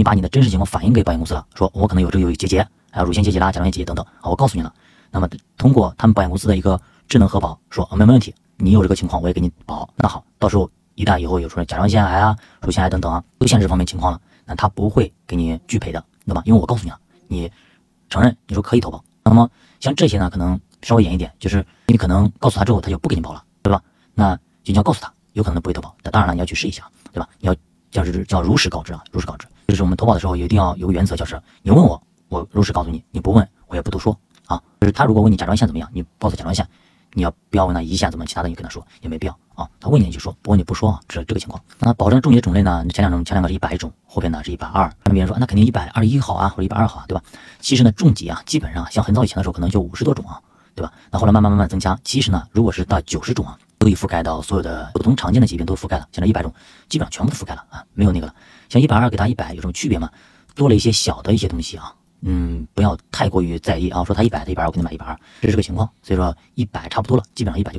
[0.00, 4.72] 你把你的真实情况反映给保险公司了，说我可能有这个有结节，还有乳腺结节啦、甲状腺结节等等啊，我告诉你了。
[5.10, 9.86] 那么通过他们保险公司的一个智能核保，说啊没没问题，你有这个情况我也给你保。
[9.94, 16.42] 那好，到时候一旦以后有出现甲状腺癌啊、乳腺癌等等啊，出现这方面情况了，那他不会给你拒赔的，对吧？
[16.46, 16.98] 因为我告诉你了，
[17.28, 17.52] 你
[18.08, 19.04] 承认你说可以投保。
[19.22, 23.82] 那么像这些呢，可能稍微严一点，就是你可能告诉他之后，他就不给你保了，对吧？
[24.14, 25.94] 那就要告诉他，有可能不会投保。
[26.02, 27.28] 那当然了，你要去试一下，对吧？
[27.40, 27.54] 你要
[27.90, 29.46] 叫是叫如实告知啊，如实告知。
[29.70, 34.60] 就是我们投保的时候一定要有个原则，就是你问我，我如实告诉你；你不问，我也不多说啊。
[34.80, 36.66] 就是他如果问你甲状腺怎么样，你报诉甲状腺，
[37.12, 38.26] 你要不要问他胰腺怎么？
[38.26, 39.68] 其他的你跟他说也没必要啊。
[39.78, 41.62] 他问你你就说，不问你不说啊，这这个情况。
[41.78, 42.84] 那保证重疾种类呢？
[42.88, 44.92] 前两种前两个是一百种，后边呢是一百二。
[45.04, 47.22] 那别人说那肯定一百二十一好啊，或者一百二好啊，对吧？
[47.60, 50.40] 其实呢，重疾啊，基本上像很早以前的时候，可能就五十多种啊，
[50.74, 50.92] 对吧？
[51.10, 56.06] 那后来慢慢慢慢增加，其实呢，如果是到九十种啊，都已覆盖到所有的普通常见的疾病都覆盖了。
[56.12, 56.52] 现在一百种
[56.86, 58.34] 基本上全部都覆盖了啊，没有那个了。
[58.68, 60.10] 像一百二给它一百有什么区别吗？
[60.54, 64.04] 多了一些小的一些东西啊，嗯，不要太过于在意啊。
[64.04, 65.88] 说他一百，他一百，我给你买一百二，这是个情况。
[66.02, 67.78] 所以说一百差不多了，基本上一百就